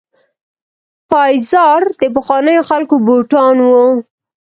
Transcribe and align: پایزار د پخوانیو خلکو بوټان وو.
پایزار 1.09 1.81
د 1.99 2.03
پخوانیو 2.15 2.67
خلکو 2.69 2.95
بوټان 3.05 3.55
وو. 3.61 3.81